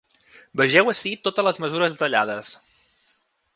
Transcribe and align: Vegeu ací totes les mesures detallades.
Vegeu 0.61 0.89
ací 0.93 1.11
totes 1.27 1.47
les 1.49 1.61
mesures 1.65 1.95
detallades. 1.97 2.53